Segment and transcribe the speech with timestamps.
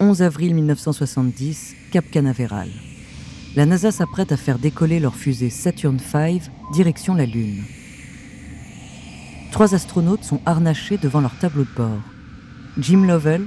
[0.00, 2.68] 11 avril 1970, Cap Canaveral.
[3.56, 6.40] La NASA s'apprête à faire décoller leur fusée Saturn V
[6.72, 7.62] direction la Lune.
[9.50, 12.02] Trois astronautes sont harnachés devant leur tableau de bord.
[12.76, 13.46] Jim Lovell,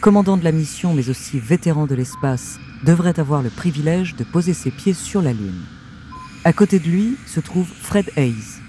[0.00, 4.54] commandant de la mission mais aussi vétéran de l'espace, devrait avoir le privilège de poser
[4.54, 5.64] ses pieds sur la Lune.
[6.46, 8.60] À côté de lui se trouve Fred Hayes,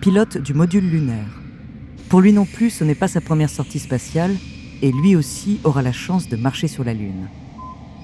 [0.00, 1.28] pilote du module lunaire.
[2.08, 4.36] Pour lui non plus, ce n'est pas sa première sortie spatiale,
[4.82, 7.28] et lui aussi aura la chance de marcher sur la Lune.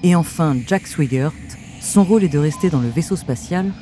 [0.03, 1.33] Et enfin, Jack Swigert,
[1.81, 3.73] son rôle est de rester dans le vaisseau spatial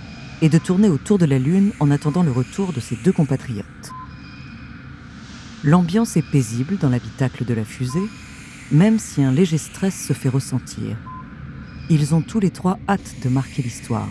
[0.41, 3.91] et de tourner autour de la Lune en attendant le retour de ses deux compatriotes.
[5.63, 8.09] L'ambiance est paisible dans l'habitacle de la fusée,
[8.71, 10.97] même si un léger stress se fait ressentir.
[11.91, 14.09] Ils ont tous les trois hâte de marquer l'histoire.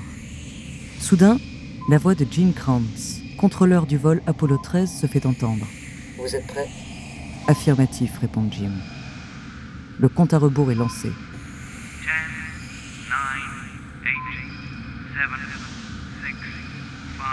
[1.00, 1.38] Soudain,
[1.88, 5.66] la voix de Gene Kranz, contrôleur du vol Apollo 13, se fait entendre.
[6.18, 6.68] Vous êtes prêt
[7.46, 8.72] Affirmatif, répond Jim.
[10.00, 11.08] Le compte à rebours est lancé.
[11.08, 11.14] 10,
[13.08, 13.16] 9,
[14.02, 14.10] 8,
[15.14, 15.62] 7, 6,
[16.22, 16.38] 5, 4,
[17.18, 17.30] 3,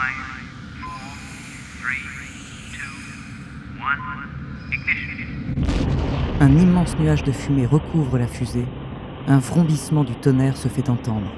[4.70, 5.26] 2, 1, ignition.
[6.42, 8.68] Un immense nuage de fumée recouvre la fusée.
[9.28, 11.32] Un vrombissement du tonnerre se fait entendre.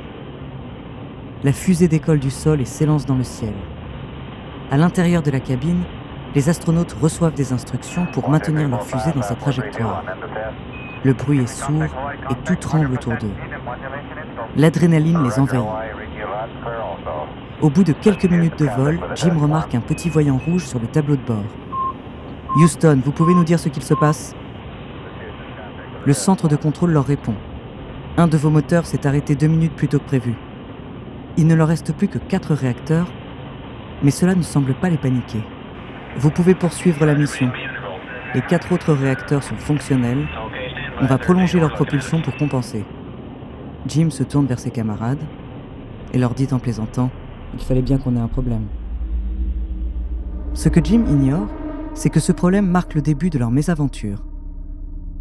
[1.46, 3.54] La fusée décolle du sol et s'élance dans le ciel.
[4.72, 5.84] À l'intérieur de la cabine,
[6.34, 10.04] les astronautes reçoivent des instructions pour maintenir leur fusée dans sa trajectoire.
[11.04, 11.84] Le bruit est sourd
[12.32, 13.36] et tout tremble autour d'eux.
[14.58, 15.70] L'adrénaline les envahit.
[17.62, 20.88] Au bout de quelques minutes de vol, Jim remarque un petit voyant rouge sur le
[20.88, 21.46] tableau de bord.
[22.56, 24.36] Houston, vous pouvez nous dire ce qu'il se passe?
[26.06, 27.36] Le centre de contrôle leur répond.
[28.18, 30.34] Un de vos moteurs s'est arrêté deux minutes plus tôt que prévu.
[31.38, 33.12] Il ne leur reste plus que quatre réacteurs,
[34.03, 35.44] mais cela ne semble pas les paniquer.
[36.18, 37.51] Vous pouvez poursuivre la mission.
[38.34, 40.28] Les quatre autres réacteurs sont fonctionnels.
[41.01, 42.85] On va prolonger leur propulsion pour compenser.
[43.88, 45.23] Jim se tourne vers ses camarades
[46.13, 47.09] et leur dit en plaisantant
[47.53, 48.67] Il fallait bien qu'on ait un problème.
[50.53, 51.47] Ce que Jim ignore,
[51.94, 54.23] c'est que ce problème marque le début de leur mésaventure.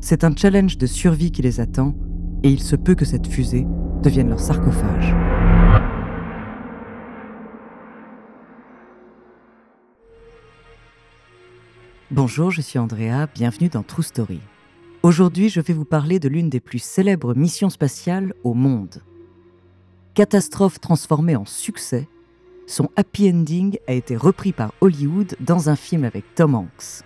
[0.00, 1.94] C'est un challenge de survie qui les attend
[2.44, 3.66] et il se peut que cette fusée
[4.02, 5.23] devienne leur sarcophage.
[12.14, 14.38] Bonjour, je suis Andrea, bienvenue dans True Story.
[15.02, 19.02] Aujourd'hui, je vais vous parler de l'une des plus célèbres missions spatiales au monde.
[20.14, 22.06] Catastrophe transformée en succès,
[22.68, 27.02] son happy ending a été repris par Hollywood dans un film avec Tom Hanks.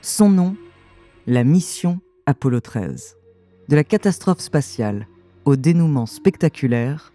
[0.00, 0.54] Son nom,
[1.26, 3.16] la mission Apollo 13.
[3.68, 5.08] De la catastrophe spatiale
[5.44, 7.12] au dénouement spectaculaire,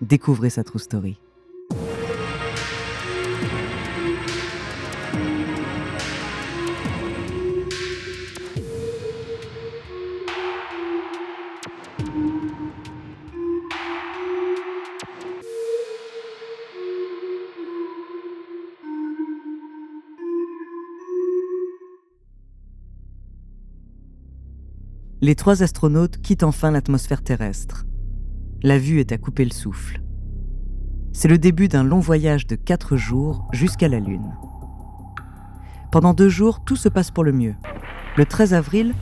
[0.00, 1.18] découvrez sa true story.
[25.26, 27.84] Les trois astronautes quittent enfin l'atmosphère terrestre.
[28.62, 30.00] La vue est à couper le souffle.
[31.12, 34.36] C'est le début d'un long voyage de quatre jours jusqu'à la Lune.
[35.90, 37.56] Pendant deux jours, tout se passe pour le mieux.
[38.16, 38.94] Le 13 avril,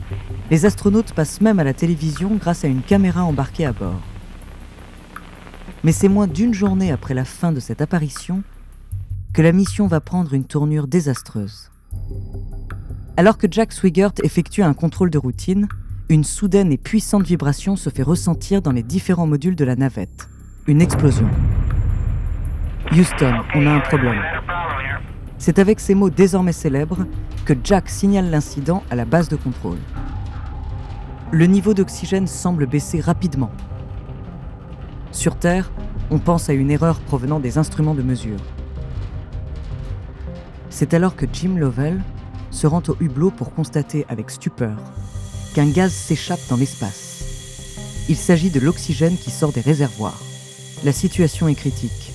[0.49, 4.01] les astronautes passent même à la télévision grâce à une caméra embarquée à bord.
[5.83, 8.41] Mais c'est moins d'une journée après la fin de cette apparition
[9.31, 11.69] que la mission va prendre une tournure désastreuse.
[13.15, 15.67] Alors que Jack Swigert effectue un contrôle de routine,
[16.07, 20.29] une soudaine et puissante vibration se fait ressentir dans les différents modules de la navette.
[20.67, 21.27] Une explosion.
[22.91, 24.21] Houston, on a un problème.
[25.39, 27.07] C'est avec ces mots désormais célèbres
[27.45, 29.79] que Jack signale l'incident à la base de contrôle.
[31.31, 33.51] Le niveau d'oxygène semble baisser rapidement.
[35.11, 35.71] Sur Terre,
[36.11, 38.39] on pense à une erreur provenant des instruments de mesure.
[40.69, 41.99] C'est alors que Jim Lovell
[42.51, 44.77] se rend au hublot pour constater avec stupeur
[45.55, 47.23] qu'un gaz s'échappe dans l'espace.
[48.09, 50.21] Il s'agit de l'oxygène qui sort des réservoirs.
[50.83, 52.11] La situation est critique.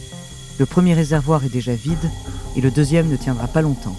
[0.58, 2.10] Le premier réservoir est déjà vide
[2.54, 3.96] et le deuxième ne tiendra pas longtemps.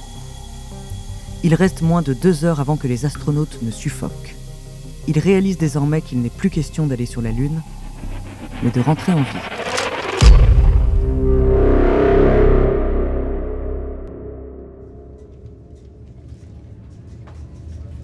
[1.43, 4.35] Il reste moins de deux heures avant que les astronautes ne suffoquent.
[5.07, 7.63] Ils réalisent désormais qu'il n'est plus question d'aller sur la Lune,
[8.61, 9.60] mais de rentrer en vie.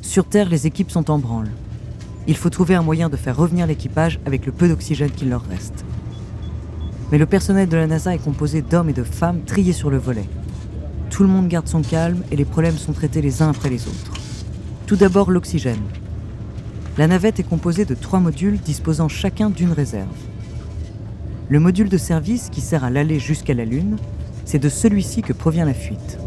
[0.07, 1.49] Sur Terre, les équipes sont en branle.
[2.27, 5.45] Il faut trouver un moyen de faire revenir l'équipage avec le peu d'oxygène qu'il leur
[5.45, 5.83] reste.
[7.11, 9.97] Mais le personnel de la NASA est composé d'hommes et de femmes triés sur le
[9.97, 10.23] volet.
[11.09, 13.85] Tout le monde garde son calme et les problèmes sont traités les uns après les
[13.85, 14.13] autres.
[14.85, 15.83] Tout d'abord l'oxygène.
[16.97, 20.07] La navette est composée de trois modules disposant chacun d'une réserve.
[21.49, 23.97] Le module de service qui sert à l'aller jusqu'à la Lune,
[24.45, 26.17] c'est de celui-ci que provient la fuite.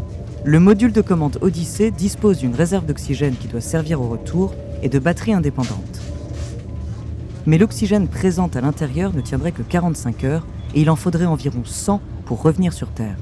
[0.43, 4.89] Le module de commande Odyssée dispose d'une réserve d'oxygène qui doit servir au retour et
[4.89, 6.01] de batteries indépendantes.
[7.45, 11.61] Mais l'oxygène présent à l'intérieur ne tiendrait que 45 heures et il en faudrait environ
[11.63, 13.17] 100 pour revenir sur Terre.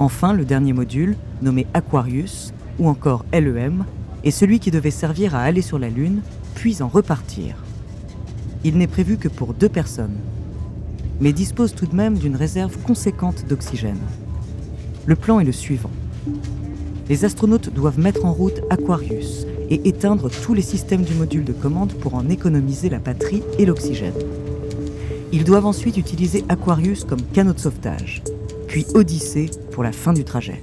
[0.00, 3.84] Enfin, le dernier module, nommé Aquarius, ou encore LEM,
[4.24, 6.22] est celui qui devait servir à aller sur la Lune,
[6.56, 7.62] puis en repartir.
[8.64, 10.18] Il n'est prévu que pour deux personnes,
[11.20, 14.00] mais dispose tout de même d'une réserve conséquente d'oxygène.
[15.06, 15.90] Le plan est le suivant.
[17.08, 21.52] Les astronautes doivent mettre en route Aquarius et éteindre tous les systèmes du module de
[21.52, 24.14] commande pour en économiser la batterie et l'oxygène.
[25.32, 28.22] Ils doivent ensuite utiliser Aquarius comme canot de sauvetage,
[28.66, 30.60] puis Odyssée pour la fin du trajet.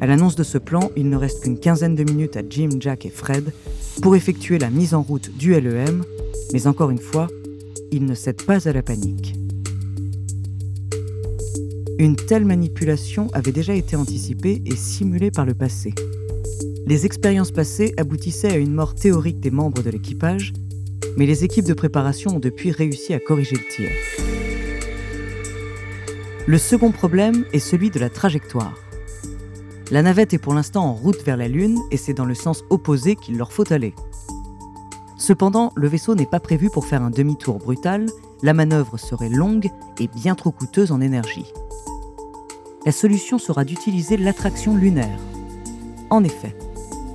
[0.00, 3.06] À l'annonce de ce plan, il ne reste qu'une quinzaine de minutes à Jim, Jack
[3.06, 3.52] et Fred
[4.00, 6.02] pour effectuer la mise en route du LEM,
[6.52, 7.28] mais encore une fois,
[7.92, 9.39] ils ne cèdent pas à la panique.
[12.00, 15.92] Une telle manipulation avait déjà été anticipée et simulée par le passé.
[16.86, 20.54] Les expériences passées aboutissaient à une mort théorique des membres de l'équipage,
[21.18, 23.90] mais les équipes de préparation ont depuis réussi à corriger le tir.
[26.46, 28.72] Le second problème est celui de la trajectoire.
[29.90, 32.64] La navette est pour l'instant en route vers la Lune et c'est dans le sens
[32.70, 33.92] opposé qu'il leur faut aller.
[35.18, 38.06] Cependant, le vaisseau n'est pas prévu pour faire un demi-tour brutal,
[38.42, 39.68] la manœuvre serait longue
[39.98, 41.44] et bien trop coûteuse en énergie
[42.86, 45.18] la solution sera d'utiliser l'attraction lunaire.
[46.08, 46.56] En effet,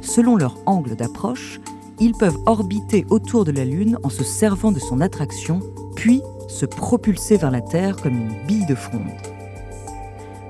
[0.01, 1.59] selon leur angle d'approche,
[1.99, 5.61] ils peuvent orbiter autour de la Lune en se servant de son attraction,
[5.95, 9.01] puis se propulser vers la Terre comme une bille de fronde.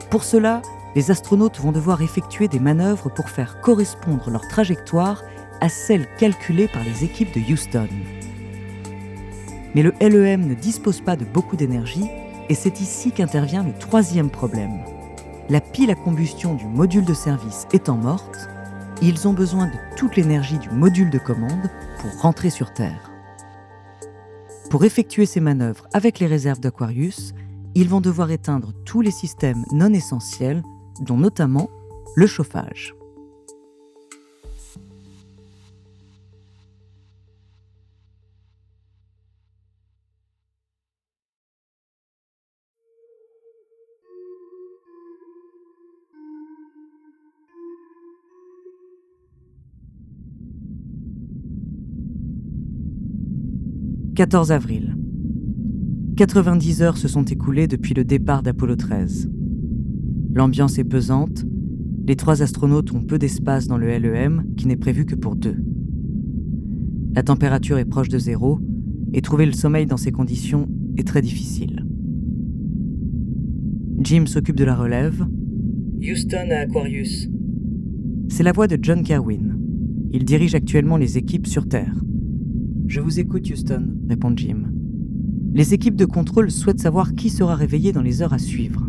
[0.10, 0.62] Pour cela,
[0.96, 5.24] les astronautes vont devoir effectuer des manœuvres pour faire correspondre leur trajectoire
[5.62, 7.88] à celle calculée par les équipes de Houston.
[9.74, 12.10] Mais le LEM ne dispose pas de beaucoup d'énergie
[12.50, 14.84] et c'est ici qu'intervient le troisième problème
[15.50, 18.50] la pile à combustion du module de service étant morte,
[19.02, 21.70] ils ont besoin de toute l'énergie du module de commande
[22.00, 23.12] pour rentrer sur Terre.
[24.70, 27.34] Pour effectuer ces manœuvres avec les réserves d'Aquarius,
[27.76, 30.64] ils vont devoir éteindre tous les systèmes non essentiels,
[31.02, 31.70] dont notamment
[32.16, 32.95] le chauffage.
[54.16, 54.96] 14 avril.
[56.16, 59.30] 90 heures se sont écoulées depuis le départ d'Apollo 13.
[60.34, 61.44] L'ambiance est pesante,
[62.08, 65.58] les trois astronautes ont peu d'espace dans le LEM qui n'est prévu que pour deux.
[67.14, 68.62] La température est proche de zéro
[69.12, 71.86] et trouver le sommeil dans ces conditions est très difficile.
[74.00, 75.28] Jim s'occupe de la relève.
[76.02, 77.28] Houston à Aquarius.
[78.30, 79.60] C'est la voix de John Kerwin.
[80.14, 82.06] Il dirige actuellement les équipes sur Terre.
[82.88, 84.64] Je vous écoute, Houston, répond Jim.
[85.54, 88.88] Les équipes de contrôle souhaitent savoir qui sera réveillé dans les heures à suivre.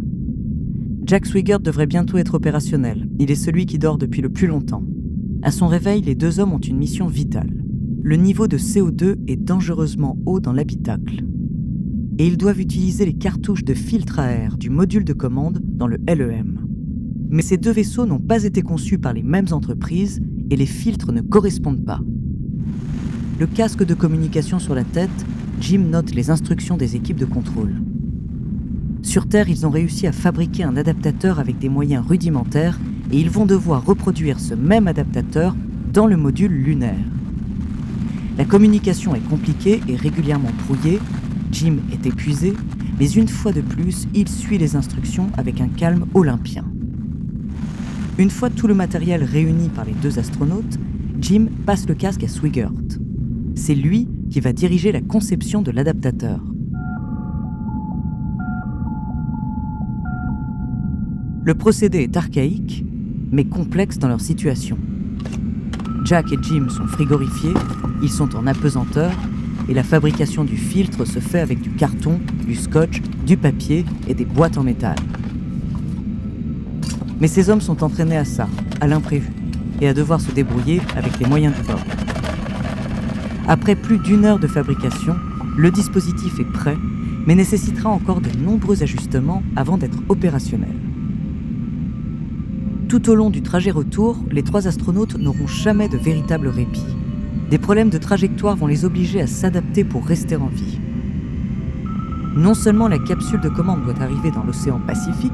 [1.06, 3.08] Jack Swigert devrait bientôt être opérationnel.
[3.18, 4.84] Il est celui qui dort depuis le plus longtemps.
[5.42, 7.64] À son réveil, les deux hommes ont une mission vitale.
[8.02, 11.24] Le niveau de CO2 est dangereusement haut dans l'habitacle.
[12.18, 15.86] Et ils doivent utiliser les cartouches de filtre à air du module de commande dans
[15.86, 16.66] le LEM.
[17.30, 21.12] Mais ces deux vaisseaux n'ont pas été conçus par les mêmes entreprises et les filtres
[21.12, 22.00] ne correspondent pas.
[23.38, 25.10] Le casque de communication sur la tête,
[25.60, 27.74] Jim note les instructions des équipes de contrôle.
[29.02, 32.78] Sur Terre, ils ont réussi à fabriquer un adaptateur avec des moyens rudimentaires
[33.12, 35.54] et ils vont devoir reproduire ce même adaptateur
[35.92, 36.96] dans le module lunaire.
[38.38, 40.98] La communication est compliquée et régulièrement brouillée,
[41.52, 42.54] Jim est épuisé,
[42.98, 46.64] mais une fois de plus, il suit les instructions avec un calme olympien.
[48.16, 50.78] Une fois tout le matériel réuni par les deux astronautes,
[51.20, 52.72] Jim passe le casque à Swigert.
[53.56, 56.40] C'est lui qui va diriger la conception de l'adaptateur.
[61.42, 62.84] Le procédé est archaïque,
[63.32, 64.78] mais complexe dans leur situation.
[66.04, 67.54] Jack et Jim sont frigorifiés,
[68.02, 69.10] ils sont en apesanteur,
[69.68, 74.14] et la fabrication du filtre se fait avec du carton, du scotch, du papier et
[74.14, 74.96] des boîtes en métal.
[77.20, 78.48] Mais ces hommes sont entraînés à ça,
[78.80, 79.32] à l'imprévu,
[79.80, 81.80] et à devoir se débrouiller avec les moyens du bord.
[83.48, 85.14] Après plus d'une heure de fabrication,
[85.56, 86.76] le dispositif est prêt,
[87.26, 90.74] mais nécessitera encore de nombreux ajustements avant d'être opérationnel.
[92.88, 96.86] Tout au long du trajet retour, les trois astronautes n'auront jamais de véritable répit.
[97.50, 100.80] Des problèmes de trajectoire vont les obliger à s'adapter pour rester en vie.
[102.36, 105.32] Non seulement la capsule de commande doit arriver dans l'océan Pacifique,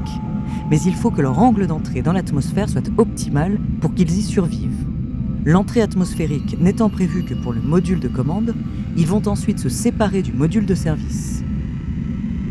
[0.69, 4.82] mais il faut que leur angle d'entrée dans l'atmosphère soit optimal pour qu'ils y survivent.
[5.45, 8.55] L'entrée atmosphérique n'étant prévue que pour le module de commande,
[8.95, 11.43] ils vont ensuite se séparer du module de service.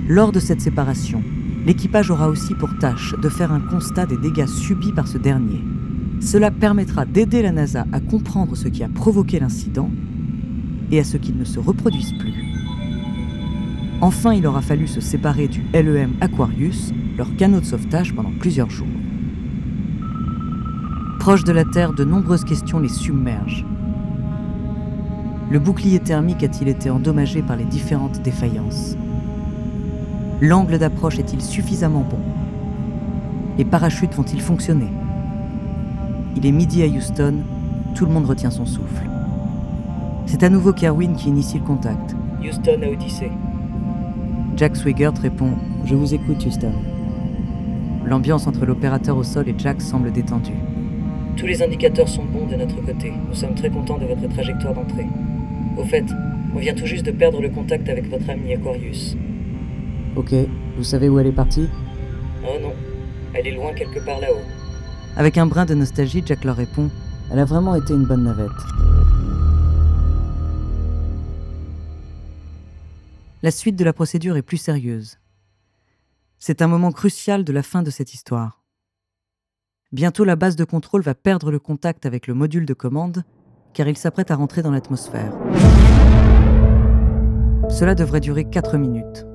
[0.09, 1.23] Lors de cette séparation,
[1.65, 5.63] l'équipage aura aussi pour tâche de faire un constat des dégâts subis par ce dernier.
[6.21, 9.91] Cela permettra d'aider la NASA à comprendre ce qui a provoqué l'incident
[10.91, 12.35] et à ce qu'il ne se reproduise plus.
[14.03, 18.69] Enfin, il aura fallu se séparer du LEM Aquarius, leur canot de sauvetage, pendant plusieurs
[18.69, 18.87] jours.
[21.23, 23.65] Proche de la Terre, de nombreuses questions les submergent.
[25.53, 28.97] Le bouclier thermique a-t-il été endommagé par les différentes défaillances?
[30.41, 32.19] L'angle d'approche est-il suffisamment bon?
[33.57, 34.89] Les parachutes vont-ils fonctionner?
[36.35, 37.35] Il est midi à Houston,
[37.95, 39.09] tout le monde retient son souffle.
[40.27, 42.17] C'est à nouveau Kerwin qui initie le contact.
[42.45, 43.31] Houston à Odyssey.
[44.57, 45.53] Jack Swigert répond
[45.85, 46.73] Je vous écoute, Houston.
[48.05, 50.59] L'ambiance entre l'opérateur au sol et Jack semble détendue.
[51.37, 53.13] Tous les indicateurs sont bons de notre côté.
[53.29, 55.07] Nous sommes très contents de votre trajectoire d'entrée.
[55.77, 56.05] Au fait,
[56.55, 59.17] on vient tout juste de perdre le contact avec votre ami Aquarius.
[60.15, 60.35] Ok,
[60.77, 61.69] vous savez où elle est partie?
[62.45, 62.75] Oh non,
[63.35, 64.45] elle est loin quelque part là-haut.
[65.17, 66.91] Avec un brin de nostalgie, Jack leur répond
[67.31, 68.51] Elle a vraiment été une bonne navette.
[73.43, 75.19] La suite de la procédure est plus sérieuse.
[76.39, 78.62] C'est un moment crucial de la fin de cette histoire.
[79.93, 83.25] Bientôt, la base de contrôle va perdre le contact avec le module de commande
[83.75, 85.35] car il s'apprête à rentrer dans l'atmosphère.
[87.69, 89.27] Cela devrait durer 4 minutes.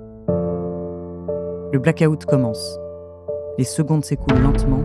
[1.71, 2.79] Le blackout commence.
[3.59, 4.81] Les secondes s'écoulent lentement.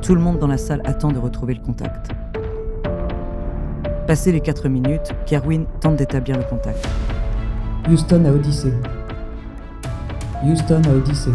[0.00, 2.08] Tout le monde dans la salle attend de retrouver le contact.
[4.06, 6.88] Passé les 4 minutes, Kerwin tente d'établir le contact.
[7.90, 8.72] Houston à Odyssey.
[10.42, 11.32] Houston à Odyssey.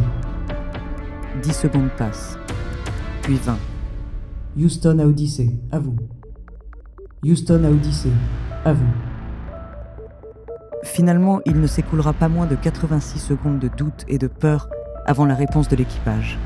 [1.43, 2.39] 10 secondes passent,
[3.27, 3.57] puis 20.
[4.57, 5.49] Houston à Odyssey.
[5.69, 5.97] À vous.
[7.25, 8.09] Houston à Odyssey.
[8.63, 8.87] À vous.
[10.85, 14.69] Finalement, il ne s'écoulera pas moins de 86 secondes de doute et de peur
[15.05, 16.39] avant la réponse de l'équipage.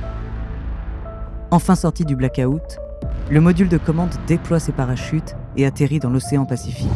[1.52, 2.80] Enfin sorti du blackout,
[3.30, 6.90] le module de commande déploie ses parachutes et atterrit dans l'océan Pacifique.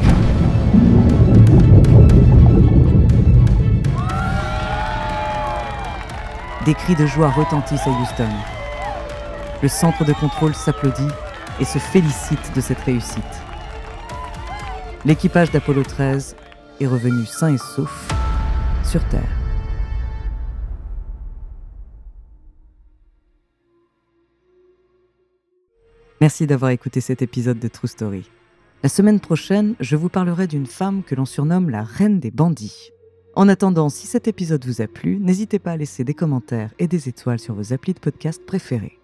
[6.66, 8.55] Des cris de joie retentissent à Houston.
[9.62, 11.08] Le centre de contrôle s'applaudit
[11.62, 13.24] et se félicite de cette réussite.
[15.06, 16.36] L'équipage d'Apollo 13
[16.82, 18.10] est revenu sain et sauf
[18.84, 19.22] sur Terre.
[26.20, 28.30] Merci d'avoir écouté cet épisode de True Story.
[28.84, 32.92] La semaine prochaine, je vous parlerai d'une femme que l'on surnomme la reine des bandits.
[33.36, 36.88] En attendant, si cet épisode vous a plu, n'hésitez pas à laisser des commentaires et
[36.88, 39.00] des étoiles sur vos applis de podcast préférés.